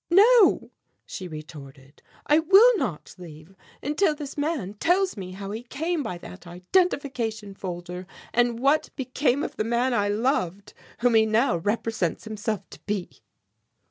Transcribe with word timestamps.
"No," 0.09 0.71
she 1.05 1.27
retorted, 1.27 2.01
"I 2.25 2.39
will 2.39 2.75
not 2.79 3.13
leave 3.19 3.55
until 3.83 4.15
this 4.15 4.35
man 4.35 4.73
tells 4.79 5.15
me 5.15 5.33
how 5.33 5.51
he 5.51 5.61
came 5.61 6.01
by 6.01 6.17
that 6.17 6.47
identification 6.47 7.53
folder 7.53 8.07
and 8.33 8.59
what 8.59 8.89
became 8.95 9.43
of 9.43 9.57
the 9.57 9.63
man 9.63 9.93
I 9.93 10.07
loved, 10.07 10.73
whom 11.01 11.13
he 11.13 11.27
now 11.27 11.57
represents 11.57 12.23
himself 12.23 12.67
to 12.71 12.79
be." 12.87 13.21